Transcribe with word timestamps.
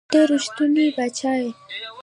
ته 0.11 0.19
رښتونے 0.31 0.85
باچا 0.95 1.31
ئې 1.43 1.49